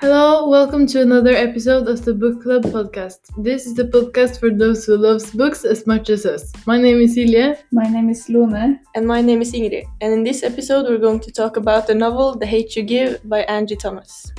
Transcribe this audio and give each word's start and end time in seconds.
Hello, 0.00 0.48
welcome 0.48 0.86
to 0.86 1.02
another 1.02 1.32
episode 1.32 1.86
of 1.86 2.02
the 2.06 2.14
Book 2.14 2.42
Club 2.42 2.62
podcast. 2.62 3.18
This 3.36 3.66
is 3.66 3.74
the 3.74 3.84
podcast 3.84 4.40
for 4.40 4.48
those 4.48 4.86
who 4.86 4.96
loves 4.96 5.30
books 5.30 5.62
as 5.66 5.86
much 5.86 6.08
as 6.08 6.24
us. 6.24 6.54
My 6.66 6.80
name 6.80 7.02
is 7.02 7.14
Silje. 7.14 7.58
My 7.70 7.82
name 7.82 8.08
is 8.08 8.26
Lone. 8.30 8.80
And 8.94 9.06
my 9.06 9.20
name 9.20 9.42
is 9.42 9.52
Ingrid. 9.52 9.84
And 10.00 10.14
in 10.14 10.22
this 10.24 10.42
episode, 10.42 10.86
we're 10.88 10.96
going 10.96 11.20
to 11.20 11.30
talk 11.30 11.58
about 11.58 11.86
the 11.86 11.94
novel 11.94 12.34
The 12.34 12.46
Hate 12.46 12.76
You 12.76 12.82
Give 12.82 13.20
by 13.28 13.40
Angie 13.40 13.76
Thomas. 13.76 14.32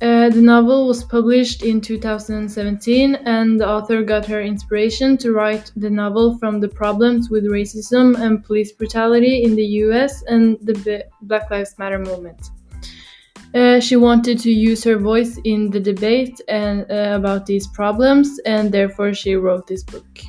Uh, 0.00 0.30
the 0.30 0.40
novel 0.40 0.88
was 0.88 1.04
published 1.04 1.62
in 1.62 1.82
2017, 1.82 3.16
and 3.16 3.60
the 3.60 3.68
author 3.68 4.02
got 4.02 4.24
her 4.24 4.40
inspiration 4.40 5.18
to 5.18 5.32
write 5.32 5.72
the 5.76 5.90
novel 5.90 6.38
from 6.38 6.58
the 6.60 6.68
problems 6.68 7.28
with 7.28 7.44
racism 7.44 8.18
and 8.18 8.42
police 8.42 8.72
brutality 8.72 9.44
in 9.44 9.56
the 9.56 9.66
US 9.84 10.22
and 10.22 10.56
the 10.62 11.04
Black 11.20 11.50
Lives 11.50 11.78
Matter 11.78 11.98
movement. 11.98 12.48
Uh, 13.54 13.78
she 13.78 13.94
wanted 13.94 14.36
to 14.36 14.50
use 14.50 14.82
her 14.82 14.98
voice 14.98 15.38
in 15.44 15.70
the 15.70 15.78
debate 15.78 16.40
and 16.48 16.90
uh, 16.90 17.12
about 17.14 17.46
these 17.46 17.68
problems, 17.68 18.40
and 18.44 18.72
therefore 18.72 19.14
she 19.14 19.36
wrote 19.36 19.68
this 19.68 19.84
book. 19.84 20.22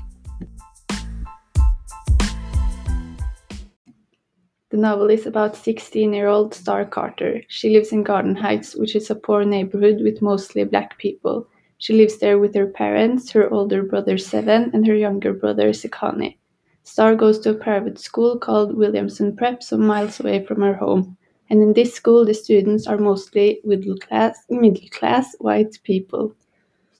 The 4.70 4.78
novel 4.78 5.10
is 5.10 5.26
about 5.26 5.56
16-year-old 5.56 6.54
Star 6.54 6.86
Carter. 6.86 7.42
She 7.48 7.72
lives 7.72 7.92
in 7.92 8.04
Garden 8.04 8.36
Heights, 8.36 8.76
which 8.76 8.96
is 8.96 9.10
a 9.10 9.16
poor 9.16 9.44
neighborhood 9.44 10.02
with 10.04 10.22
mostly 10.22 10.64
black 10.64 11.00
people. 11.00 11.48
She 11.80 11.94
lives 11.94 12.20
there 12.20 12.38
with 12.38 12.54
her 12.54 12.68
parents, 12.68 13.32
her 13.32 13.52
older 13.52 13.82
brother 13.82 14.20
Seven, 14.20 14.70
and 14.72 14.86
her 14.86 14.96
younger 14.96 15.34
brother 15.34 15.70
Sekani. 15.70 16.38
Star 16.84 17.16
goes 17.16 17.40
to 17.40 17.52
a 17.52 17.56
private 17.56 17.98
school 17.98 18.38
called 18.38 18.78
Williamson 18.78 19.36
Prep, 19.36 19.64
some 19.64 19.88
miles 19.88 20.20
away 20.20 20.46
from 20.46 20.62
her 20.62 20.76
home 20.76 21.18
and 21.50 21.62
in 21.62 21.74
this 21.74 21.94
school 21.94 22.26
the 22.26 22.34
students 22.34 22.88
are 22.88 22.98
mostly 22.98 23.62
middle 23.64 23.98
class, 23.98 24.38
middle 24.50 24.90
class 24.90 25.36
white 25.40 25.80
people. 25.84 26.36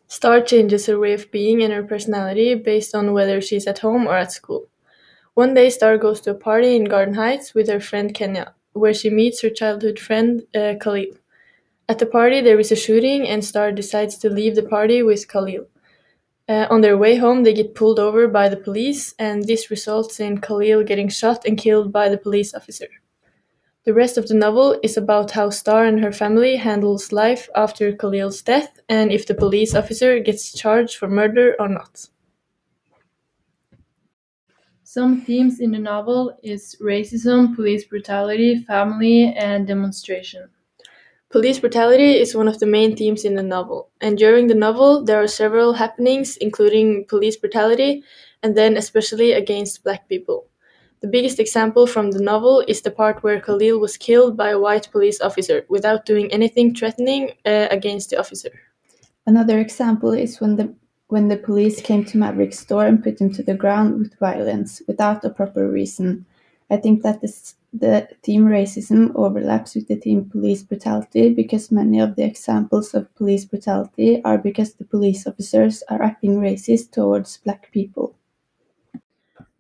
Star 0.08 0.42
changes 0.42 0.86
her 0.86 1.00
way 1.00 1.14
of 1.14 1.32
being 1.32 1.64
and 1.64 1.74
her 1.74 1.84
personality 1.84 2.56
based 2.56 2.96
on 2.96 3.14
whether 3.14 3.42
she's 3.42 3.68
at 3.68 3.80
home 3.80 4.08
or 4.08 4.16
at 4.18 4.32
school. 4.32 4.68
One 5.36 5.54
day, 5.54 5.70
Star 5.70 5.98
goes 5.98 6.22
to 6.22 6.32
a 6.32 6.36
party 6.36 6.76
in 6.76 6.86
Garden 6.86 7.16
Heights 7.16 7.54
with 7.54 7.68
her 7.68 7.80
friend 7.80 8.14
Kenya, 8.14 8.54
where 8.74 8.94
she 8.94 9.10
meets 9.10 9.42
her 9.42 9.50
childhood 9.50 10.00
friend 10.00 10.44
uh, 10.56 10.76
Khalil. 10.80 11.16
At 11.90 12.00
the 12.00 12.06
party, 12.06 12.42
there 12.42 12.60
is 12.60 12.72
a 12.72 12.76
shooting, 12.76 13.28
and 13.28 13.44
Star 13.44 13.72
decides 13.72 14.18
to 14.20 14.30
leave 14.30 14.56
the 14.56 14.64
party 14.64 15.04
with 15.04 15.28
Khalil. 15.28 15.68
Uh, 16.48 16.68
on 16.70 16.82
their 16.82 16.98
way 16.98 17.16
home, 17.16 17.44
they 17.44 17.54
get 17.54 17.76
pulled 17.76 18.00
over 18.00 18.28
by 18.28 18.50
the 18.50 18.58
police, 18.58 19.14
and 19.20 19.46
this 19.46 19.70
results 19.72 20.20
in 20.20 20.40
Khalil 20.42 20.84
getting 20.84 21.10
shot 21.10 21.46
and 21.46 21.58
killed 21.58 21.92
by 21.92 22.10
the 22.10 22.18
police 22.18 22.54
officer. 22.54 22.88
The 23.86 23.94
rest 23.94 24.18
of 24.18 24.28
the 24.28 24.34
novel 24.34 24.80
is 24.82 24.98
about 24.98 25.32
how 25.32 25.52
Star 25.52 25.86
and 25.86 26.00
her 26.00 26.12
family 26.12 26.56
handles 26.56 27.12
life 27.12 27.48
after 27.56 27.94
Khalil's 27.94 28.42
death 28.42 28.80
and 28.90 29.12
if 29.12 29.28
the 29.28 29.36
police 29.36 29.76
officer 29.76 30.20
gets 30.20 30.52
charged 30.52 30.98
for 30.98 31.08
murder 31.08 31.56
or 31.60 31.70
not. 31.70 32.08
Some 34.84 35.22
themes 35.22 35.60
in 35.60 35.72
the 35.72 35.78
novel 35.78 36.36
is 36.42 36.76
racism, 36.82 37.56
police 37.56 37.86
brutality, 37.86 38.58
family, 38.58 39.32
and 39.38 39.68
demonstration. 39.68 40.50
Police 41.30 41.60
brutality 41.60 42.20
is 42.20 42.36
one 42.36 42.48
of 42.48 42.60
the 42.60 42.66
main 42.66 42.96
themes 42.96 43.24
in 43.24 43.36
the 43.36 43.44
novel, 43.44 43.90
and 44.02 44.18
during 44.18 44.48
the 44.48 44.56
novel 44.56 45.04
there 45.04 45.22
are 45.22 45.28
several 45.28 45.74
happenings 45.74 46.38
including 46.38 47.06
police 47.06 47.38
brutality 47.38 48.04
and 48.42 48.58
then 48.58 48.78
especially 48.78 49.34
against 49.34 49.84
black 49.84 50.10
people. 50.10 50.48
The 51.06 51.12
biggest 51.12 51.40
example 51.40 51.86
from 51.86 52.10
the 52.10 52.20
novel 52.20 52.64
is 52.68 52.82
the 52.82 52.90
part 52.90 53.22
where 53.22 53.40
Khalil 53.40 53.80
was 53.80 53.96
killed 53.96 54.36
by 54.36 54.50
a 54.50 54.60
white 54.60 54.90
police 54.92 55.22
officer 55.22 55.64
without 55.70 56.04
doing 56.04 56.32
anything 56.32 56.74
threatening 56.74 57.30
uh, 57.46 57.68
against 57.70 58.10
the 58.10 58.20
officer. 58.20 58.50
Another 59.28 59.60
example 59.60 60.14
is 60.14 60.42
when 60.42 60.56
the 60.56 60.74
when 61.10 61.28
the 61.28 61.38
police 61.38 61.80
came 61.80 62.06
to 62.06 62.18
Maverick's 62.18 62.58
store 62.58 62.88
and 62.88 63.04
put 63.04 63.22
him 63.22 63.32
to 63.34 63.44
the 63.44 63.54
ground 63.54 64.00
with 64.00 64.18
violence 64.18 64.82
without 64.88 65.24
a 65.24 65.30
proper 65.30 65.70
reason. 65.70 66.26
I 66.72 66.78
think 66.78 67.04
that 67.04 67.22
this, 67.22 67.54
the 67.72 68.10
theme 68.24 68.46
racism 68.46 69.12
overlaps 69.14 69.76
with 69.76 69.88
the 69.88 69.98
theme 69.98 70.28
police 70.28 70.64
brutality 70.64 71.32
because 71.32 71.72
many 71.72 72.00
of 72.00 72.16
the 72.16 72.24
examples 72.24 72.96
of 72.96 73.14
police 73.14 73.46
brutality 73.46 74.24
are 74.26 74.40
because 74.40 74.74
the 74.74 74.86
police 74.86 75.28
officers 75.28 75.84
are 75.88 76.02
acting 76.02 76.40
racist 76.40 76.94
towards 76.94 77.38
black 77.46 77.72
people. 77.72 78.16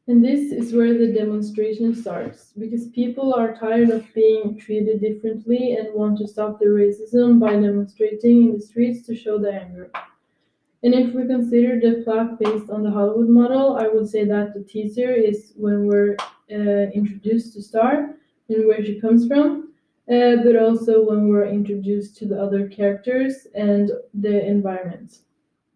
And 0.07 0.23
this 0.23 0.51
is 0.51 0.71
where 0.71 0.95
the 0.95 1.11
demonstration 1.11 1.95
starts, 1.95 2.53
because 2.59 2.89
people 2.89 3.33
are 3.33 3.55
tired 3.55 3.89
of 3.89 4.05
being 4.13 4.55
treated 4.55 5.01
differently 5.01 5.73
and 5.73 5.95
want 5.95 6.19
to 6.19 6.27
stop 6.27 6.59
the 6.59 6.66
racism 6.66 7.39
by 7.39 7.53
demonstrating 7.53 8.43
in 8.43 8.53
the 8.53 8.61
streets 8.61 9.03
to 9.07 9.16
show 9.16 9.39
their 9.39 9.59
anger. 9.59 9.89
And 10.83 10.93
if 10.93 11.16
we 11.16 11.25
consider 11.25 11.79
the 11.79 12.03
plot 12.03 12.39
based 12.39 12.69
on 12.69 12.83
the 12.83 12.91
Hollywood 12.91 13.29
model, 13.29 13.77
I 13.77 13.88
would 13.88 14.07
say 14.07 14.25
that 14.25 14.53
the 14.53 14.63
teaser 14.63 15.11
is 15.11 15.53
when 15.55 15.88
we're 15.88 16.16
uh, 16.51 16.91
introduced 16.91 17.53
to 17.53 17.63
Star 17.63 18.13
and 18.49 18.67
where 18.67 18.85
she 18.85 19.01
comes 19.01 19.27
from, 19.27 19.73
uh, 20.07 20.35
but 20.43 20.55
also 20.55 21.03
when 21.03 21.29
we're 21.29 21.47
introduced 21.47 22.16
to 22.17 22.27
the 22.27 22.39
other 22.39 22.67
characters 22.67 23.47
and 23.55 23.89
the 24.13 24.45
environment. 24.45 25.22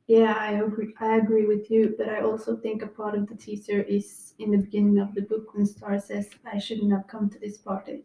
Yeah, 0.09 0.33
I 0.35 0.53
agree. 0.53 0.95
I 0.99 1.17
agree 1.17 1.45
with 1.45 1.69
you, 1.69 1.93
but 1.95 2.09
I 2.09 2.21
also 2.21 2.57
think 2.57 2.81
a 2.81 2.87
part 2.87 3.13
of 3.13 3.27
the 3.29 3.35
teaser 3.35 3.81
is 3.83 4.33
in 4.39 4.49
the 4.49 4.57
beginning 4.57 4.97
of 4.97 5.13
the 5.13 5.21
book 5.21 5.53
when 5.53 5.67
Star 5.67 5.99
says, 5.99 6.27
"I 6.51 6.57
shouldn't 6.57 6.91
have 6.91 7.05
come 7.05 7.29
to 7.29 7.39
this 7.39 7.59
party." 7.59 7.97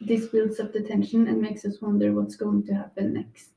This 0.00 0.26
builds 0.28 0.58
up 0.58 0.72
the 0.72 0.80
tension 0.80 1.28
and 1.28 1.42
makes 1.42 1.66
us 1.66 1.82
wonder 1.82 2.14
what's 2.14 2.34
going 2.34 2.62
to 2.62 2.72
happen 2.72 3.12
next. 3.12 3.50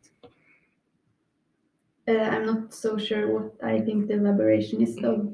Uh, 2.05 2.27
I'm 2.33 2.45
not 2.45 2.73
so 2.73 2.97
sure 2.97 3.25
what 3.33 3.55
I 3.63 3.79
think 3.79 4.07
the 4.07 4.15
elaboration 4.15 4.81
is, 4.81 4.97
though. 4.97 5.33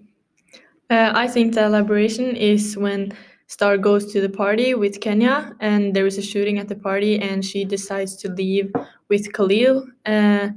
Uh, 0.91 1.12
I 1.24 1.28
think 1.28 1.56
the 1.56 1.66
elaboration 1.66 2.36
is 2.36 2.78
when 2.78 3.13
Star 3.47 3.80
goes 3.80 4.13
to 4.13 4.22
the 4.22 4.30
party 4.44 4.75
with 4.75 5.01
Kenya, 5.01 5.56
and 5.59 5.96
there 5.96 6.06
is 6.06 6.19
a 6.19 6.30
shooting 6.31 6.59
at 6.59 6.68
the 6.68 6.75
party, 6.90 7.18
and 7.18 7.44
she 7.44 7.66
decides 7.66 8.16
to 8.18 8.28
leave 8.30 8.72
with 9.07 9.34
Khalil. 9.34 9.88
Uh, 10.06 10.50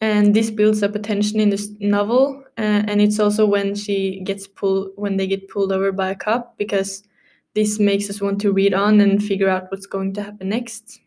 and 0.00 0.34
this 0.34 0.50
builds 0.50 0.82
up 0.82 0.94
a 0.94 0.98
tension 0.98 1.40
in 1.40 1.50
this 1.50 1.70
novel 1.80 2.44
uh, 2.58 2.82
and 2.86 3.00
it's 3.00 3.18
also 3.18 3.46
when 3.46 3.74
she 3.74 4.20
gets 4.20 4.46
pulled 4.46 4.92
when 4.96 5.16
they 5.16 5.26
get 5.26 5.48
pulled 5.48 5.72
over 5.72 5.92
by 5.92 6.10
a 6.10 6.14
cop 6.14 6.56
because 6.58 7.02
this 7.54 7.78
makes 7.78 8.10
us 8.10 8.20
want 8.20 8.40
to 8.40 8.52
read 8.52 8.74
on 8.74 9.00
and 9.00 9.22
figure 9.22 9.48
out 9.48 9.70
what's 9.70 9.86
going 9.86 10.12
to 10.12 10.22
happen 10.22 10.50
next. 10.50 11.00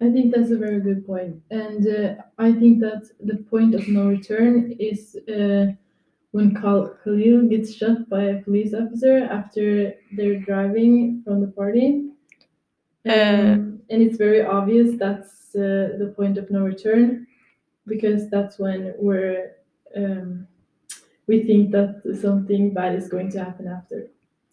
I 0.00 0.10
think 0.10 0.34
that's 0.34 0.50
a 0.50 0.56
very 0.56 0.80
good 0.80 1.06
point. 1.06 1.40
And 1.50 1.86
uh, 1.86 2.22
i 2.38 2.52
think 2.52 2.80
that 2.80 3.08
the 3.20 3.36
point 3.36 3.74
of 3.74 3.88
no 3.88 4.08
return 4.08 4.74
is 4.78 5.16
uh, 5.28 5.66
when 6.32 6.54
khalil 6.54 7.48
gets 7.48 7.74
shot 7.74 8.08
by 8.08 8.22
a 8.24 8.42
police 8.42 8.74
officer 8.74 9.24
after 9.30 9.94
they're 10.16 10.40
driving 10.40 11.22
from 11.24 11.40
the 11.40 11.48
party. 11.48 12.10
Uh, 13.08 13.12
um, 13.12 13.80
and 13.88 14.02
it's 14.02 14.16
very 14.16 14.44
obvious 14.44 14.98
that's 14.98 15.54
uh, 15.54 15.94
the 16.00 16.12
point 16.16 16.36
of 16.36 16.50
no 16.50 16.62
return 16.62 17.26
because 17.86 18.28
that's 18.30 18.58
when 18.58 18.94
we're 18.98 19.52
um, 19.96 20.46
we 21.26 21.42
think 21.44 21.72
that 21.72 22.02
something 22.20 22.72
bad 22.72 22.94
is 22.94 23.08
going 23.08 23.30
to 23.32 23.42
happen 23.42 23.66
after. 23.66 24.08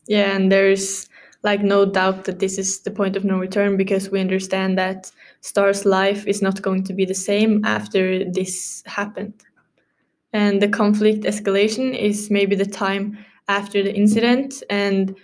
Yeah, 0.08 0.36
and 0.36 0.52
there's 0.52 1.08
like 1.44 1.62
no 1.62 1.86
doubt 1.86 2.24
that 2.26 2.40
this 2.40 2.58
is 2.58 2.80
the 2.80 2.92
point 2.92 3.16
of 3.16 3.26
no 3.26 3.38
return 3.38 3.78
because 3.78 4.10
we 4.10 4.22
understand 4.22 4.78
that 4.78 5.12
Star's 5.42 5.86
life 5.86 6.26
is 6.26 6.42
not 6.42 6.62
going 6.62 6.84
to 6.86 6.94
be 6.94 7.06
the 7.06 7.14
same 7.14 7.64
after 7.66 8.24
this 8.32 8.82
happened. 8.86 9.34
And 10.32 10.62
the 10.62 10.70
conflict 10.70 11.26
escalation 11.26 11.98
is 11.98 12.32
maybe 12.32 12.56
the 12.56 12.66
time 12.66 13.18
after 13.48 13.84
the 13.84 13.94
incident 13.94 14.64
and 14.70 15.16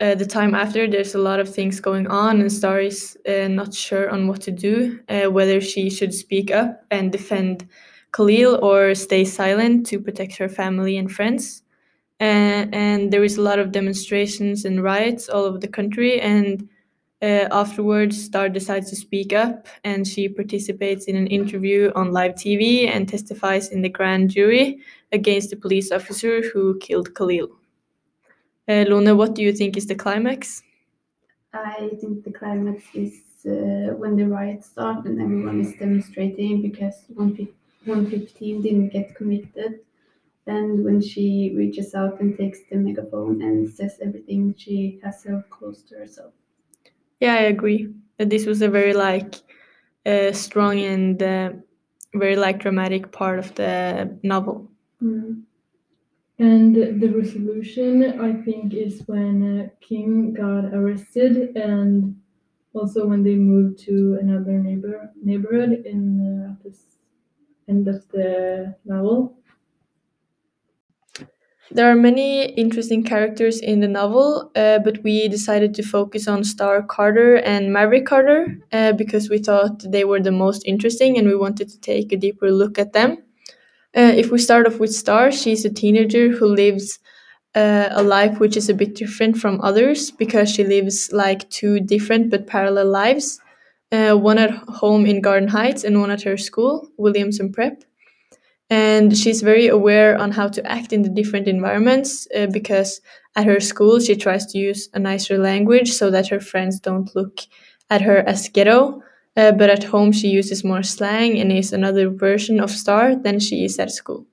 uh, 0.00 0.14
the 0.14 0.26
time 0.26 0.54
after 0.54 0.88
there's 0.88 1.14
a 1.14 1.18
lot 1.18 1.40
of 1.40 1.52
things 1.52 1.78
going 1.80 2.06
on 2.06 2.40
and 2.40 2.52
star 2.52 2.80
is 2.80 3.18
uh, 3.28 3.48
not 3.48 3.74
sure 3.74 4.10
on 4.10 4.26
what 4.28 4.40
to 4.40 4.50
do 4.50 4.98
uh, 5.08 5.30
whether 5.30 5.60
she 5.60 5.90
should 5.90 6.14
speak 6.14 6.50
up 6.50 6.84
and 6.90 7.12
defend 7.12 7.68
khalil 8.12 8.58
or 8.62 8.94
stay 8.94 9.24
silent 9.24 9.86
to 9.86 10.00
protect 10.00 10.36
her 10.36 10.48
family 10.48 10.96
and 10.96 11.12
friends. 11.12 11.62
And 12.18 13.10
there 13.10 13.24
is 13.24 13.38
a 13.38 13.42
lot 13.42 13.58
of 13.58 13.72
demonstrations 13.72 14.64
and 14.66 14.82
riots 14.82 15.28
all 15.28 15.44
over 15.44 15.58
the 15.58 15.68
country 15.68 16.20
and 16.20 16.68
uh, 17.22 17.48
afterwards 17.50 18.22
star 18.24 18.48
decides 18.48 18.90
to 18.90 18.96
speak 18.96 19.32
up 19.32 19.66
and 19.84 20.06
she 20.06 20.28
participates 20.28 21.04
in 21.06 21.16
an 21.16 21.26
interview 21.26 21.92
on 21.94 22.12
live 22.12 22.34
tv 22.34 22.88
and 22.88 23.08
testifies 23.08 23.68
in 23.68 23.82
the 23.82 23.88
grand 23.90 24.30
jury 24.30 24.80
against 25.12 25.50
the 25.50 25.56
police 25.56 25.92
officer 25.92 26.40
who 26.50 26.78
killed 26.78 27.14
khalil 27.14 27.59
uh, 28.68 28.84
Lone, 28.88 29.16
what 29.16 29.34
do 29.34 29.42
you 29.42 29.52
think 29.52 29.76
is 29.76 29.86
the 29.86 29.94
climax? 29.94 30.62
I 31.52 31.90
think 32.00 32.24
the 32.24 32.32
climax 32.32 32.84
is 32.94 33.22
uh, 33.46 33.94
when 33.96 34.16
the 34.16 34.26
riots 34.26 34.68
start 34.68 35.04
and 35.06 35.20
everyone 35.20 35.60
is 35.60 35.74
demonstrating 35.74 36.62
because 36.62 37.04
115 37.14 38.62
didn't 38.62 38.88
get 38.90 39.14
convicted. 39.14 39.80
And 40.46 40.84
when 40.84 41.00
she 41.00 41.52
reaches 41.56 41.94
out 41.94 42.20
and 42.20 42.36
takes 42.36 42.60
the 42.70 42.76
megaphone 42.76 43.42
and 43.42 43.70
says 43.70 43.98
everything 44.02 44.54
she 44.56 45.00
has 45.02 45.22
held 45.24 45.48
close 45.50 45.82
to 45.84 45.96
herself. 45.96 46.32
Yeah, 47.20 47.34
I 47.34 47.42
agree. 47.54 47.92
This 48.18 48.46
was 48.46 48.62
a 48.62 48.68
very 48.68 48.94
like 48.94 49.34
uh, 50.06 50.32
strong 50.32 50.80
and 50.80 51.22
uh, 51.22 51.52
very 52.14 52.36
like 52.36 52.60
dramatic 52.60 53.12
part 53.12 53.38
of 53.38 53.54
the 53.54 54.18
novel. 54.22 54.68
Mm. 55.02 55.42
And 56.40 56.74
the 56.74 57.08
resolution, 57.14 58.02
I 58.20 58.32
think, 58.42 58.74
is 58.74 59.02
when 59.06 59.60
uh, 59.60 59.68
King 59.80 60.32
got 60.34 60.74
arrested, 60.74 61.56
and 61.56 62.20
also 62.74 63.06
when 63.06 63.22
they 63.22 63.36
moved 63.36 63.78
to 63.86 64.18
another 64.20 64.58
neighbor 64.58 65.12
neighborhood 65.22 65.82
in 65.86 66.02
uh, 66.20 66.54
the 66.64 66.74
end 67.68 67.88
of 67.88 68.08
the 68.10 68.76
novel. 68.84 69.36
There 71.72 71.90
are 71.90 71.96
many 71.96 72.44
interesting 72.46 73.02
characters 73.04 73.60
in 73.60 73.80
the 73.80 73.88
novel, 73.88 74.50
uh, 74.56 74.78
but 74.80 75.02
we 75.04 75.26
decided 75.28 75.74
to 75.74 75.82
focus 75.82 76.26
on 76.28 76.42
Star 76.44 76.82
Carter 76.82 77.36
and 77.36 77.72
Maverick 77.72 78.06
Carter 78.06 78.58
uh, 78.72 78.92
because 78.92 79.28
we 79.30 79.38
thought 79.38 79.84
they 79.90 80.04
were 80.04 80.20
the 80.20 80.32
most 80.32 80.62
interesting 80.66 81.16
and 81.18 81.26
we 81.28 81.36
wanted 81.36 81.68
to 81.70 81.80
take 81.80 82.12
a 82.12 82.16
deeper 82.16 82.50
look 82.52 82.78
at 82.78 82.92
them. 82.92 83.18
Uh, 83.96 84.12
if 84.16 84.30
we 84.30 84.38
start 84.38 84.66
off 84.66 84.78
with 84.78 84.94
Star, 84.94 85.32
she's 85.32 85.64
a 85.64 85.70
teenager 85.72 86.28
who 86.30 86.46
lives 86.46 86.98
uh, 87.54 87.88
a 87.90 88.02
life 88.02 88.38
which 88.38 88.56
is 88.56 88.68
a 88.68 88.74
bit 88.74 88.94
different 88.94 89.36
from 89.36 89.60
others 89.60 90.10
because 90.12 90.48
she 90.48 90.62
lives 90.64 91.10
like 91.12 91.48
two 91.50 91.80
different 91.80 92.30
but 92.30 92.46
parallel 92.46 92.86
lives 92.86 93.40
uh, 93.92 94.14
one 94.14 94.38
at 94.38 94.50
home 94.50 95.06
in 95.06 95.20
Garden 95.20 95.48
Heights 95.48 95.84
and 95.84 96.00
one 96.00 96.10
at 96.10 96.22
her 96.22 96.36
school, 96.36 96.88
Williamson 96.96 97.52
Prep. 97.52 97.82
And 98.68 99.16
she's 99.16 99.42
very 99.42 99.66
aware 99.66 100.16
on 100.16 100.30
how 100.30 100.46
to 100.48 100.64
act 100.64 100.92
in 100.92 101.02
the 101.02 101.08
different 101.08 101.48
environments 101.48 102.28
uh, 102.36 102.46
because 102.46 103.00
at 103.34 103.46
her 103.46 103.58
school 103.58 103.98
she 103.98 104.14
tries 104.14 104.46
to 104.46 104.58
use 104.58 104.88
a 104.94 105.00
nicer 105.00 105.38
language 105.38 105.92
so 105.92 106.10
that 106.10 106.28
her 106.28 106.38
friends 106.38 106.78
don't 106.78 107.14
look 107.16 107.40
at 107.90 108.02
her 108.02 108.18
as 108.18 108.48
ghetto 108.48 109.02
uh, 109.40 109.52
but 109.52 109.70
at 109.70 109.84
home 109.84 110.12
she 110.12 110.28
uses 110.28 110.64
more 110.64 110.82
slang 110.82 111.38
and 111.38 111.50
is 111.52 111.72
another 111.72 112.08
version 112.10 112.60
of 112.60 112.70
star 112.70 113.16
than 113.16 113.38
she 113.40 113.64
is 113.64 113.78
at 113.78 113.90
school 113.90 114.26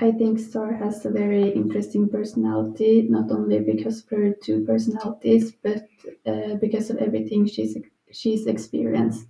I 0.00 0.10
think 0.12 0.38
Star 0.38 0.72
has 0.74 1.04
a 1.04 1.10
very 1.10 1.50
interesting 1.50 2.08
personality, 2.08 3.02
not 3.02 3.30
only 3.30 3.60
because 3.60 4.02
of 4.02 4.08
her 4.10 4.32
two 4.32 4.64
personalities, 4.64 5.52
but 5.62 5.86
uh, 6.26 6.54
because 6.56 6.88
of 6.90 6.96
everything 6.98 7.46
she's 7.46 7.76
she's 8.10 8.46
experienced. 8.46 9.26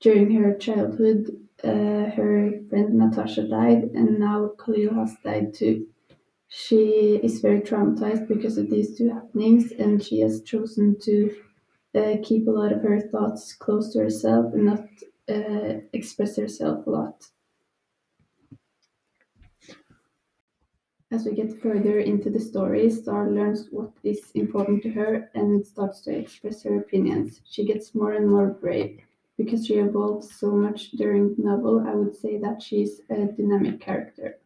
During 0.00 0.32
her 0.32 0.54
childhood, 0.56 1.22
uh, 1.64 2.06
her 2.18 2.52
friend 2.70 2.94
Natasha 2.94 3.48
died, 3.48 3.84
and 3.94 4.18
now 4.20 4.48
Khalil 4.62 4.94
has 4.94 5.16
died 5.24 5.54
too. 5.54 5.88
She 6.48 7.16
is 7.22 7.40
very 7.40 7.60
traumatized 7.60 8.26
because 8.26 8.56
of 8.56 8.70
these 8.70 8.96
two 8.96 9.10
happenings, 9.10 9.70
and 9.72 10.02
she 10.02 10.20
has 10.20 10.42
chosen 10.42 10.98
to 11.00 11.36
uh, 11.94 12.16
keep 12.22 12.48
a 12.48 12.50
lot 12.50 12.72
of 12.72 12.82
her 12.82 13.00
thoughts 13.00 13.52
close 13.52 13.92
to 13.92 14.00
herself 14.00 14.54
and 14.54 14.64
not 14.64 14.88
uh, 15.28 15.80
express 15.92 16.36
herself 16.36 16.86
a 16.86 16.90
lot. 16.90 17.30
As 21.10 21.24
we 21.24 21.32
get 21.32 21.58
further 21.60 22.00
into 22.00 22.30
the 22.30 22.40
story, 22.40 22.88
Star 22.90 23.30
learns 23.30 23.68
what 23.70 23.92
is 24.02 24.30
important 24.34 24.82
to 24.82 24.90
her 24.90 25.30
and 25.34 25.66
starts 25.66 26.02
to 26.02 26.16
express 26.16 26.62
her 26.62 26.78
opinions. 26.78 27.40
She 27.44 27.64
gets 27.66 27.94
more 27.94 28.12
and 28.12 28.28
more 28.28 28.48
brave. 28.48 29.00
Because 29.36 29.66
she 29.66 29.74
evolves 29.74 30.34
so 30.34 30.50
much 30.50 30.90
during 30.92 31.34
the 31.34 31.42
novel, 31.42 31.86
I 31.86 31.94
would 31.94 32.14
say 32.14 32.38
that 32.38 32.60
she's 32.60 33.00
a 33.08 33.26
dynamic 33.26 33.80
character. 33.80 34.38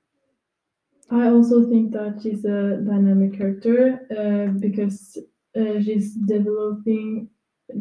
I 1.12 1.28
also 1.28 1.68
think 1.68 1.92
that 1.92 2.20
she's 2.22 2.44
a 2.46 2.78
dynamic 2.78 3.36
character 3.36 4.00
uh, 4.10 4.58
because 4.58 5.18
uh, 5.54 5.78
she's 5.82 6.14
developing 6.14 7.28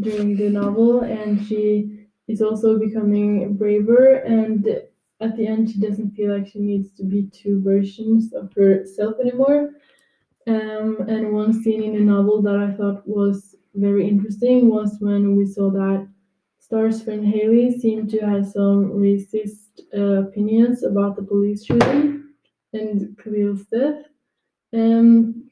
during 0.02 0.36
the 0.36 0.50
novel 0.50 1.02
and 1.02 1.42
she 1.48 2.08
is 2.28 2.42
also 2.42 2.78
becoming 2.78 3.56
braver 3.56 4.16
and 4.16 4.68
at 5.22 5.38
the 5.38 5.48
end 5.48 5.70
she 5.70 5.80
doesn't 5.80 6.12
feel 6.12 6.36
like 6.36 6.48
she 6.48 6.60
needs 6.60 6.92
to 6.96 7.06
be 7.06 7.30
two 7.32 7.62
versions 7.64 8.34
of 8.34 8.52
herself 8.54 9.16
anymore. 9.22 9.70
Um, 10.46 10.98
and 11.08 11.32
one 11.32 11.54
scene 11.54 11.84
in 11.84 11.94
the 11.94 12.00
novel 12.00 12.42
that 12.42 12.56
i 12.56 12.72
thought 12.76 13.08
was 13.08 13.56
very 13.76 14.08
interesting 14.08 14.70
was 14.70 14.98
when 15.00 15.38
we 15.38 15.46
saw 15.46 15.70
that 15.70 16.08
star's 16.58 17.04
friend 17.04 17.24
haley 17.26 17.72
seemed 17.80 18.10
to 18.10 18.20
have 18.22 18.48
some 18.48 18.92
racist 18.94 19.82
uh, 19.96 20.28
opinions 20.28 20.84
about 20.84 21.16
the 21.16 21.22
police 21.22 21.64
shooting 21.64 22.21
and 22.74 23.18
khalil's 23.18 23.66
death 23.66 24.06
um, 24.74 25.50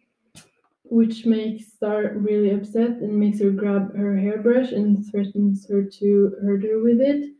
which 0.83 1.25
makes 1.25 1.73
Star 1.73 2.13
really 2.15 2.51
upset 2.51 2.91
and 3.01 3.19
makes 3.19 3.39
her 3.41 3.51
grab 3.51 3.95
her 3.95 4.17
hairbrush 4.17 4.71
and 4.71 5.05
threatens 5.09 5.67
her 5.69 5.83
to 5.83 6.35
hurt 6.41 6.63
her 6.63 6.81
with 6.81 7.01
it 7.01 7.31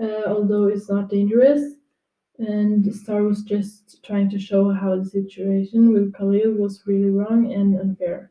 uh, 0.00 0.22
although 0.26 0.66
it's 0.66 0.88
not 0.88 1.10
dangerous. 1.10 1.74
And 2.38 2.94
Star 2.94 3.22
was 3.24 3.42
just 3.42 4.04
trying 4.04 4.30
to 4.30 4.38
show 4.38 4.72
how 4.72 4.96
the 4.96 5.04
situation 5.04 5.92
with 5.92 6.14
Khalil 6.14 6.52
was 6.52 6.82
really 6.86 7.10
wrong 7.10 7.52
and 7.52 7.78
unfair. 7.80 8.30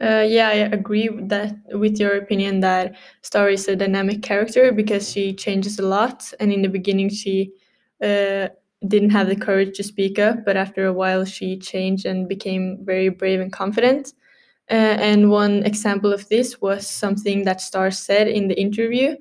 Uh, 0.00 0.24
yeah, 0.28 0.48
I 0.48 0.54
agree 0.54 1.08
with 1.08 1.28
that 1.28 1.56
with 1.72 1.98
your 1.98 2.16
opinion 2.16 2.60
that 2.60 2.96
Star 3.22 3.50
is 3.50 3.66
a 3.68 3.76
dynamic 3.76 4.22
character 4.22 4.72
because 4.72 5.10
she 5.10 5.32
changes 5.32 5.78
a 5.78 5.86
lot, 5.86 6.32
and 6.38 6.52
in 6.52 6.62
the 6.62 6.68
beginning 6.68 7.08
she 7.08 7.52
uh, 8.02 8.48
didn't 8.86 9.10
have 9.10 9.28
the 9.28 9.36
courage 9.36 9.76
to 9.76 9.82
speak 9.82 10.18
up, 10.18 10.44
but 10.44 10.56
after 10.56 10.86
a 10.86 10.92
while 10.92 11.24
she 11.24 11.58
changed 11.58 12.06
and 12.06 12.28
became 12.28 12.78
very 12.82 13.08
brave 13.08 13.40
and 13.40 13.52
confident. 13.52 14.12
Uh, 14.70 14.74
and 15.00 15.30
one 15.30 15.64
example 15.64 16.12
of 16.12 16.28
this 16.28 16.60
was 16.60 16.86
something 16.86 17.44
that 17.44 17.60
Star 17.60 17.90
said 17.90 18.28
in 18.28 18.48
the 18.48 18.60
interview 18.60 19.16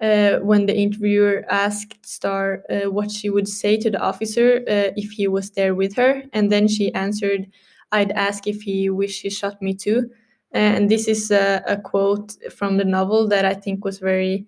uh, 0.00 0.36
when 0.38 0.66
the 0.66 0.76
interviewer 0.76 1.44
asked 1.50 2.04
Star 2.04 2.62
uh, 2.68 2.90
what 2.90 3.10
she 3.10 3.30
would 3.30 3.48
say 3.48 3.76
to 3.76 3.90
the 3.90 4.00
officer 4.00 4.62
uh, 4.68 4.92
if 4.96 5.10
he 5.10 5.28
was 5.28 5.50
there 5.50 5.74
with 5.74 5.94
her, 5.96 6.22
and 6.32 6.50
then 6.50 6.68
she 6.68 6.92
answered, 6.94 7.46
"I'd 7.92 8.12
ask 8.12 8.46
if 8.46 8.62
he 8.62 8.90
wished 8.90 9.22
he 9.22 9.30
shot 9.30 9.62
me 9.62 9.74
too." 9.74 10.10
And 10.52 10.90
this 10.90 11.08
is 11.08 11.30
a, 11.30 11.62
a 11.66 11.76
quote 11.76 12.34
from 12.52 12.76
the 12.76 12.84
novel 12.84 13.28
that 13.28 13.44
I 13.44 13.54
think 13.54 13.84
was 13.84 13.98
very 13.98 14.46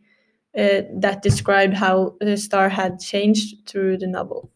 uh, 0.57 0.83
that 1.01 1.23
described 1.23 1.75
how 1.75 2.17
the 2.21 2.37
Star 2.37 2.69
had 2.69 3.01
changed 3.01 3.67
through 3.67 3.99
the 3.99 4.07
novel. 4.07 4.51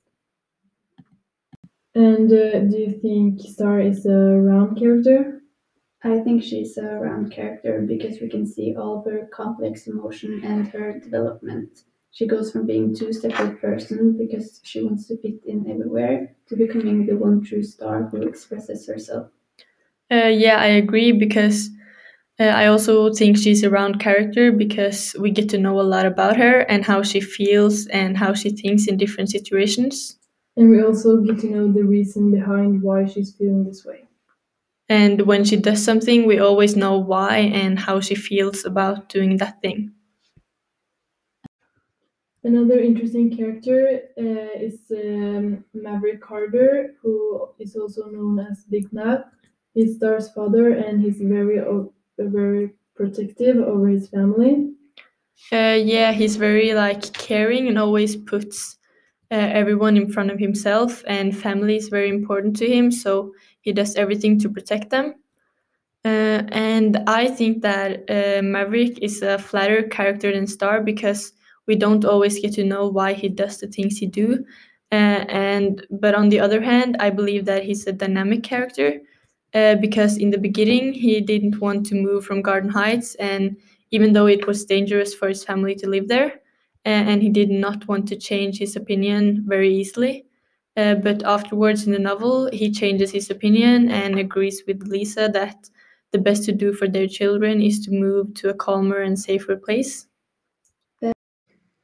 And 1.94 2.32
uh, 2.32 2.60
do 2.60 2.78
you 2.78 2.98
think 3.02 3.40
Star 3.40 3.80
is 3.80 4.06
a 4.06 4.16
round 4.16 4.78
character? 4.78 5.42
I 6.04 6.18
think 6.20 6.42
she's 6.42 6.76
a 6.78 6.98
round 6.98 7.30
character 7.30 7.84
because 7.86 8.20
we 8.20 8.28
can 8.28 8.46
see 8.46 8.74
all 8.74 8.98
of 8.98 9.04
her 9.04 9.28
complex 9.32 9.86
emotion 9.86 10.42
and 10.44 10.66
her 10.68 10.98
development. 10.98 11.84
She 12.10 12.26
goes 12.26 12.50
from 12.50 12.66
being 12.66 12.94
two 12.94 13.12
separate 13.12 13.60
person 13.60 14.16
because 14.18 14.60
she 14.64 14.82
wants 14.82 15.06
to 15.08 15.16
fit 15.18 15.44
in 15.46 15.70
everywhere 15.70 16.34
to 16.48 16.56
becoming 16.56 17.06
the 17.06 17.16
one 17.16 17.42
true 17.42 17.62
star 17.62 18.04
who 18.04 18.22
expresses 18.22 18.86
herself. 18.86 19.28
Uh, 20.10 20.26
yeah, 20.26 20.56
I 20.58 20.66
agree 20.66 21.12
because 21.12 21.70
uh, 22.40 22.44
I 22.44 22.66
also 22.66 23.12
think 23.12 23.36
she's 23.36 23.62
a 23.62 23.70
round 23.70 24.00
character 24.00 24.52
because 24.52 25.14
we 25.18 25.30
get 25.30 25.48
to 25.50 25.58
know 25.58 25.80
a 25.80 25.82
lot 25.82 26.06
about 26.06 26.36
her 26.36 26.60
and 26.60 26.84
how 26.84 27.02
she 27.02 27.20
feels 27.20 27.86
and 27.88 28.16
how 28.16 28.34
she 28.34 28.50
thinks 28.50 28.86
in 28.86 28.96
different 28.96 29.30
situations. 29.30 30.18
And 30.56 30.70
we 30.70 30.82
also 30.82 31.18
get 31.18 31.40
to 31.40 31.50
know 31.50 31.72
the 31.72 31.84
reason 31.84 32.30
behind 32.30 32.82
why 32.82 33.06
she's 33.06 33.34
feeling 33.34 33.64
this 33.64 33.84
way. 33.84 34.04
And 34.88 35.22
when 35.22 35.44
she 35.44 35.56
does 35.56 35.82
something, 35.82 36.26
we 36.26 36.38
always 36.38 36.76
know 36.76 36.98
why 36.98 37.38
and 37.38 37.78
how 37.78 38.00
she 38.00 38.14
feels 38.14 38.64
about 38.64 39.08
doing 39.08 39.38
that 39.38 39.60
thing. 39.62 39.92
Another 42.44 42.80
interesting 42.80 43.34
character 43.34 44.00
uh, 44.18 44.58
is 44.58 44.80
um, 44.90 45.64
Maverick 45.72 46.20
Carter, 46.20 46.94
who 47.00 47.48
is 47.58 47.76
also 47.76 48.06
known 48.06 48.40
as 48.40 48.64
Big 48.68 48.92
Mav. 48.92 49.20
He's 49.74 49.96
Star's 49.96 50.28
father, 50.32 50.72
and 50.72 51.00
he's 51.00 51.20
very, 51.20 51.60
very 52.18 52.70
protective 52.94 53.56
over 53.56 53.88
his 53.88 54.08
family. 54.08 54.72
Uh, 55.52 55.78
yeah, 55.82 56.12
he's 56.12 56.36
very 56.36 56.72
like 56.74 57.12
caring 57.12 57.68
and 57.68 57.78
always 57.78 58.16
puts 58.16 58.76
uh, 59.30 59.34
everyone 59.34 59.96
in 59.96 60.10
front 60.10 60.30
of 60.30 60.38
himself, 60.38 61.02
and 61.06 61.36
family 61.36 61.76
is 61.76 61.88
very 61.88 62.08
important 62.08 62.56
to 62.56 62.66
him. 62.66 62.90
So 62.90 63.32
he 63.60 63.72
does 63.72 63.96
everything 63.96 64.38
to 64.40 64.48
protect 64.48 64.90
them. 64.90 65.14
Uh, 66.04 66.42
and 66.50 66.98
I 67.06 67.28
think 67.28 67.62
that 67.62 68.10
uh, 68.10 68.42
Maverick 68.42 68.98
is 69.00 69.22
a 69.22 69.38
flatter 69.38 69.84
character 69.84 70.32
than 70.32 70.46
Star 70.46 70.82
because 70.82 71.32
we 71.66 71.76
don't 71.76 72.04
always 72.04 72.40
get 72.40 72.54
to 72.54 72.64
know 72.64 72.88
why 72.88 73.12
he 73.12 73.28
does 73.28 73.58
the 73.58 73.68
things 73.68 73.98
he 73.98 74.06
do. 74.06 74.44
Uh, 74.90 75.24
and 75.28 75.86
but 75.90 76.14
on 76.14 76.28
the 76.28 76.40
other 76.40 76.60
hand, 76.60 76.96
I 76.98 77.10
believe 77.10 77.44
that 77.46 77.64
he's 77.64 77.86
a 77.86 77.92
dynamic 77.92 78.42
character 78.42 79.00
uh, 79.54 79.76
because 79.76 80.16
in 80.16 80.30
the 80.30 80.38
beginning 80.38 80.92
he 80.92 81.20
didn't 81.20 81.60
want 81.60 81.86
to 81.86 81.94
move 81.94 82.24
from 82.24 82.42
Garden 82.42 82.70
Heights, 82.70 83.14
and 83.16 83.56
even 83.90 84.12
though 84.12 84.26
it 84.26 84.46
was 84.46 84.64
dangerous 84.64 85.14
for 85.14 85.28
his 85.28 85.44
family 85.44 85.74
to 85.76 85.88
live 85.88 86.08
there, 86.08 86.40
and 86.84 87.22
he 87.22 87.28
did 87.28 87.50
not 87.50 87.86
want 87.86 88.08
to 88.08 88.16
change 88.16 88.58
his 88.58 88.76
opinion 88.76 89.44
very 89.46 89.72
easily. 89.74 90.26
Uh, 90.76 90.94
but 90.94 91.22
afterwards 91.24 91.86
in 91.86 91.92
the 91.92 91.98
novel, 91.98 92.48
he 92.50 92.70
changes 92.70 93.10
his 93.10 93.30
opinion 93.30 93.90
and 93.90 94.18
agrees 94.18 94.62
with 94.66 94.82
Lisa 94.88 95.28
that 95.32 95.68
the 96.12 96.18
best 96.18 96.44
to 96.44 96.52
do 96.52 96.72
for 96.72 96.88
their 96.88 97.06
children 97.06 97.60
is 97.60 97.80
to 97.80 97.90
move 97.90 98.32
to 98.34 98.48
a 98.48 98.54
calmer 98.54 99.02
and 99.02 99.18
safer 99.18 99.56
place. 99.56 100.06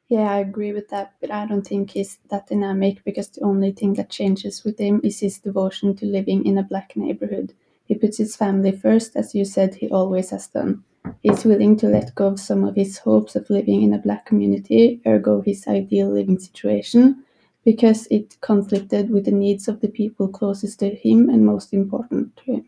Yeah, 0.08 0.32
I 0.32 0.38
agree 0.40 0.72
with 0.72 0.88
that, 0.88 1.14
but 1.20 1.30
I 1.30 1.46
don't 1.46 1.66
think 1.66 1.90
he's 1.90 2.18
that 2.30 2.48
dynamic 2.48 3.04
because 3.04 3.28
the 3.28 3.42
only 3.42 3.70
thing 3.72 3.94
that 3.94 4.10
changes 4.10 4.64
with 4.64 4.78
him 4.78 5.00
is 5.04 5.20
his 5.20 5.38
devotion 5.38 5.94
to 5.96 6.06
living 6.06 6.44
in 6.44 6.58
a 6.58 6.62
black 6.64 6.96
neighborhood. 6.96 7.54
He 7.84 7.94
puts 7.94 8.18
his 8.18 8.34
family 8.34 8.72
first, 8.72 9.14
as 9.16 9.34
you 9.36 9.44
said 9.44 9.76
he 9.76 9.88
always 9.88 10.30
has 10.30 10.48
done. 10.48 10.82
He's 11.22 11.44
willing 11.44 11.76
to 11.76 11.86
let 11.86 12.14
go 12.16 12.26
of 12.26 12.40
some 12.40 12.64
of 12.64 12.74
his 12.74 12.98
hopes 12.98 13.36
of 13.36 13.48
living 13.50 13.82
in 13.82 13.94
a 13.94 13.98
black 13.98 14.26
community, 14.26 15.00
ergo 15.06 15.42
his 15.42 15.66
ideal 15.68 16.08
living 16.08 16.38
situation, 16.38 17.22
because 17.64 18.08
it 18.10 18.36
conflicted 18.40 19.10
with 19.10 19.26
the 19.26 19.30
needs 19.30 19.68
of 19.68 19.80
the 19.80 19.88
people 19.88 20.26
closest 20.28 20.80
to 20.80 20.90
him 20.94 21.28
and 21.30 21.46
most 21.46 21.72
important 21.72 22.36
to 22.38 22.52
him. 22.52 22.66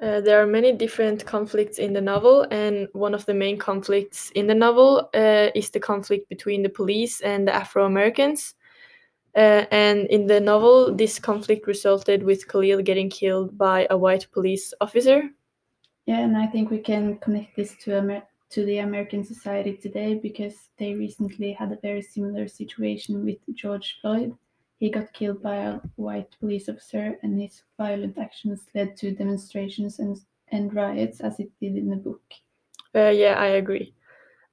Uh, 0.00 0.20
there 0.20 0.42
are 0.42 0.46
many 0.46 0.72
different 0.72 1.24
conflicts 1.24 1.78
in 1.78 1.94
the 1.94 2.00
novel, 2.00 2.46
and 2.50 2.86
one 2.92 3.14
of 3.14 3.24
the 3.24 3.32
main 3.32 3.58
conflicts 3.58 4.30
in 4.34 4.46
the 4.46 4.54
novel 4.54 5.08
uh, 5.14 5.48
is 5.54 5.70
the 5.70 5.80
conflict 5.80 6.28
between 6.28 6.62
the 6.62 6.68
police 6.68 7.22
and 7.22 7.48
the 7.48 7.54
Afro 7.54 7.86
Americans. 7.86 8.54
Uh, 9.34 9.64
and 9.70 10.06
in 10.08 10.26
the 10.26 10.40
novel, 10.40 10.94
this 10.94 11.18
conflict 11.18 11.66
resulted 11.66 12.22
with 12.22 12.46
Khalil 12.46 12.82
getting 12.82 13.08
killed 13.08 13.56
by 13.56 13.86
a 13.90 13.96
white 13.96 14.26
police 14.32 14.74
officer. 14.80 15.22
Yeah, 16.06 16.20
and 16.20 16.36
I 16.36 16.46
think 16.46 16.70
we 16.70 16.78
can 16.78 17.18
connect 17.18 17.56
this 17.56 17.74
to 17.84 17.98
Amer- 17.98 18.22
to 18.50 18.64
the 18.64 18.78
American 18.78 19.24
society 19.24 19.76
today 19.76 20.14
because 20.14 20.54
they 20.78 20.94
recently 20.94 21.52
had 21.52 21.72
a 21.72 21.78
very 21.82 22.02
similar 22.02 22.48
situation 22.48 23.24
with 23.24 23.38
George 23.54 23.98
Floyd. 24.00 24.34
He 24.78 24.90
got 24.90 25.12
killed 25.12 25.42
by 25.42 25.56
a 25.56 25.80
white 25.96 26.36
police 26.38 26.68
officer, 26.68 27.18
and 27.22 27.40
his 27.40 27.62
violent 27.78 28.18
actions 28.18 28.66
led 28.74 28.96
to 28.98 29.12
demonstrations 29.12 29.98
and, 29.98 30.16
and 30.48 30.74
riots, 30.74 31.20
as 31.20 31.40
it 31.40 31.50
did 31.60 31.76
in 31.76 31.88
the 31.88 31.96
book. 31.96 32.22
Uh, 32.94 33.08
yeah, 33.08 33.34
I 33.38 33.46
agree. 33.46 33.94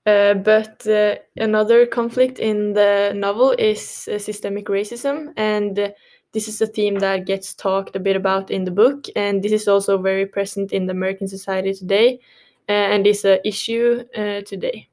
Uh, 0.05 0.33
but 0.33 0.85
uh, 0.85 1.15
another 1.37 1.85
conflict 1.85 2.39
in 2.39 2.73
the 2.73 3.13
novel 3.15 3.51
is 3.51 4.09
uh, 4.11 4.17
systemic 4.17 4.65
racism, 4.65 5.31
and 5.37 5.79
uh, 5.79 5.89
this 6.33 6.49
is 6.49 6.61
a 6.61 6.67
theme 6.67 6.95
that 6.99 7.25
gets 7.25 7.53
talked 7.53 7.95
a 7.95 7.99
bit 7.99 8.17
about 8.17 8.51
in 8.51 8.65
the 8.65 8.71
book, 8.71 9.07
and 9.15 9.41
this 9.41 9.53
is 9.53 9.67
also 9.67 9.97
very 9.97 10.25
present 10.25 10.73
in 10.73 10.87
the 10.87 10.91
American 10.91 11.27
society 11.27 11.73
today, 11.73 12.19
uh, 12.67 12.71
and 12.71 13.07
is 13.07 13.23
an 13.23 13.39
issue 13.45 14.03
today. 14.45 14.89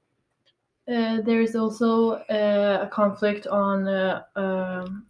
there 0.87 1.41
is 1.41 1.57
also 1.57 2.23
a 2.29 2.89
conflict 2.93 3.49
on 3.49 3.89
um, 4.37 5.07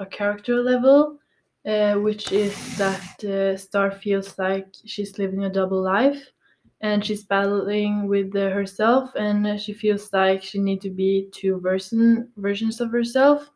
a 0.00 0.06
character 0.06 0.62
level, 0.62 1.18
uh, 1.66 1.94
which 1.94 2.32
is 2.32 2.54
that 2.78 3.24
uh, 3.24 3.56
Star 3.56 3.90
feels 3.90 4.38
like 4.38 4.66
she's 4.86 5.18
living 5.18 5.44
a 5.44 5.50
double 5.50 5.82
life 5.82 6.32
and 6.80 7.04
she's 7.04 7.24
battling 7.24 8.08
with 8.08 8.34
uh, 8.34 8.48
herself 8.50 9.10
and 9.14 9.60
she 9.60 9.72
feels 9.72 10.12
like 10.12 10.42
she 10.42 10.58
needs 10.58 10.82
to 10.82 10.90
be 10.90 11.28
two 11.32 11.60
version 11.60 12.28
versions 12.38 12.80
of 12.80 12.90
herself 12.90 13.50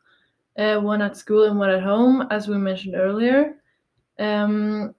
uh, 0.59 0.79
one 0.79 1.03
at 1.03 1.17
school 1.17 1.45
and 1.45 1.59
one 1.59 1.71
at 1.71 1.83
home 1.83 2.27
as 2.31 2.47
we 2.49 2.59
mentioned 2.59 2.95
earlier. 2.95 3.57
Um, 4.19 4.95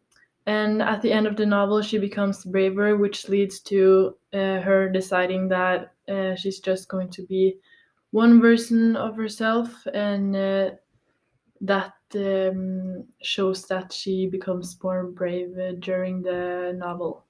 and 0.47 0.81
at 0.81 1.01
the 1.01 1.11
end 1.11 1.27
of 1.27 1.37
the 1.37 1.45
novel 1.45 1.81
she 1.81 1.97
becomes 1.97 2.43
braver 2.43 2.97
which 2.97 3.29
leads 3.29 3.59
to 3.61 4.15
uh, 4.33 4.59
her 4.61 4.89
deciding 4.89 5.47
that 5.49 5.93
uh, 6.09 6.35
she's 6.35 6.59
just 6.59 6.87
going 6.89 7.09
to 7.09 7.23
be 7.23 7.55
one 8.11 8.41
version 8.41 8.95
of 8.95 9.15
herself 9.15 9.87
and 9.93 10.35
that 11.67 11.93
um, 12.15 13.05
shows 13.21 13.65
that 13.67 13.91
she 13.91 14.27
becomes 14.27 14.77
more 14.83 15.05
brave 15.05 15.57
uh, 15.57 15.73
during 15.79 16.21
the 16.21 16.73
novel. 16.77 17.25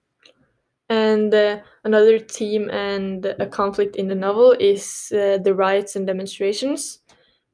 And 0.89 1.33
uh, 1.33 1.59
another 1.83 2.19
theme 2.19 2.69
and 2.69 3.25
a 3.25 3.47
conflict 3.47 3.95
in 3.95 4.07
the 4.07 4.15
novel 4.15 4.55
is 4.59 5.11
uh, 5.13 5.39
the 5.39 5.55
riots 5.55 5.95
and 5.95 6.05
demonstrations. 6.05 6.99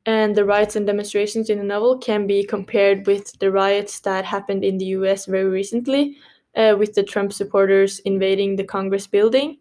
And 0.06 0.36
the 0.36 0.46
riots 0.46 0.76
and 0.76 0.86
demonstrations 0.86 1.50
in 1.50 1.60
the 1.60 1.64
novel 1.64 1.98
can 2.00 2.28
be 2.28 2.44
compared 2.44 3.08
with 3.08 3.38
the 3.40 3.52
riots 3.52 4.00
that 4.02 4.26
happened 4.26 4.66
in 4.66 4.78
the 4.80 4.86
US 4.98 5.28
very 5.28 5.46
recently, 5.46 6.18
uh, 6.56 6.76
with 6.78 6.96
the 6.96 7.04
Trump 7.04 7.32
supporters 7.32 8.00
invading 8.00 8.56
the 8.56 8.66
Congress 8.66 9.08
building. 9.08 9.60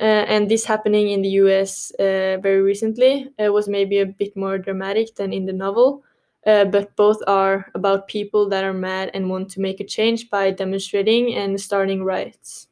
Uh, 0.00 0.26
and 0.26 0.50
this 0.50 0.64
happening 0.64 1.10
in 1.10 1.22
the 1.22 1.28
US 1.40 1.92
uh, 2.00 2.38
very 2.42 2.62
recently 2.62 3.30
was 3.38 3.68
maybe 3.68 4.00
a 4.00 4.06
bit 4.06 4.36
more 4.36 4.58
dramatic 4.58 5.14
than 5.14 5.32
in 5.32 5.46
the 5.46 5.52
novel 5.52 6.02
uh, 6.46 6.64
but 6.64 6.94
both 6.96 7.18
are 7.26 7.70
about 7.74 8.08
people 8.08 8.48
that 8.48 8.64
are 8.64 8.74
mad 8.74 9.10
and 9.14 9.30
want 9.30 9.50
to 9.50 9.60
make 9.60 9.80
a 9.80 9.84
change 9.84 10.30
by 10.30 10.50
demonstrating 10.50 11.34
and 11.34 11.60
starting 11.60 12.04
riots. 12.04 12.68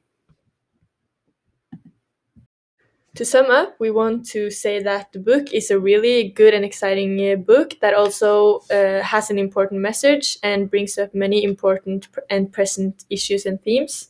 To 3.16 3.26
sum 3.26 3.50
up, 3.50 3.76
we 3.78 3.90
want 3.90 4.24
to 4.30 4.50
say 4.50 4.82
that 4.82 5.12
the 5.12 5.18
book 5.18 5.52
is 5.52 5.70
a 5.70 5.78
really 5.78 6.28
good 6.28 6.54
and 6.54 6.64
exciting 6.64 7.20
uh, 7.30 7.36
book 7.36 7.74
that 7.80 7.92
also 7.92 8.60
uh, 8.70 9.02
has 9.02 9.30
an 9.30 9.38
important 9.38 9.82
message 9.82 10.38
and 10.42 10.70
brings 10.70 10.96
up 10.96 11.14
many 11.14 11.44
important 11.44 12.08
and 12.30 12.50
present 12.50 13.04
issues 13.10 13.44
and 13.44 13.62
themes. 13.62 14.08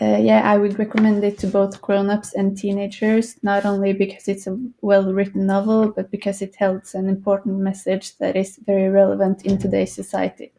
Uh, 0.00 0.16
yeah, 0.16 0.40
I 0.50 0.56
would 0.56 0.78
recommend 0.78 1.22
it 1.22 1.38
to 1.40 1.46
both 1.46 1.82
grown-ups 1.82 2.34
and 2.34 2.56
teenagers, 2.56 3.36
not 3.42 3.66
only 3.66 3.92
because 3.92 4.26
it's 4.26 4.46
a 4.46 4.58
well-written 4.80 5.46
novel, 5.46 5.90
but 5.90 6.10
because 6.10 6.40
it 6.40 6.56
holds 6.56 6.94
an 6.94 7.08
important 7.08 7.58
message 7.58 8.16
that 8.16 8.34
is 8.34 8.58
very 8.64 8.88
relevant 8.88 9.44
in 9.44 9.58
today's 9.58 9.94
society. 9.94 10.52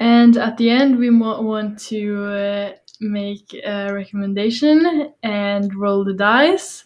And 0.00 0.36
at 0.36 0.56
the 0.56 0.70
end, 0.70 0.98
we 0.98 1.10
want 1.10 1.78
to 1.86 2.24
uh, 2.24 2.72
make 3.00 3.54
a 3.64 3.92
recommendation 3.92 5.12
and 5.22 5.74
roll 5.74 6.04
the 6.04 6.14
dice. 6.14 6.84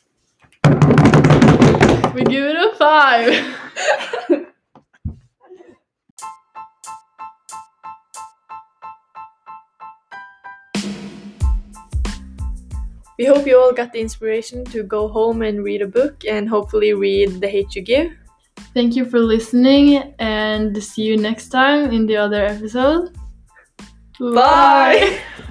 We 2.15 2.25
give 2.25 2.45
it 2.45 2.57
a 2.57 2.75
five. 2.77 4.19
We 13.23 13.29
hope 13.29 13.47
you 13.47 13.57
all 13.57 13.73
got 13.73 13.93
the 13.93 14.01
inspiration 14.01 14.65
to 14.75 14.83
go 14.83 15.07
home 15.07 15.43
and 15.43 15.63
read 15.63 15.81
a 15.81 15.87
book 15.87 16.25
and 16.25 16.49
hopefully 16.49 16.93
read 16.93 17.41
The 17.41 17.47
Hate 17.47 17.77
You 17.77 17.83
Give. 17.83 18.11
Thank 18.75 18.97
you 18.97 19.05
for 19.05 19.21
listening 19.21 20.13
and 20.19 20.83
see 20.83 21.03
you 21.03 21.17
next 21.17 21.51
time 21.51 21.93
in 21.93 22.07
the 22.07 22.17
other 22.17 22.45
episode. 22.45 23.17
Bye. 24.19 25.21
Bye. 25.39 25.49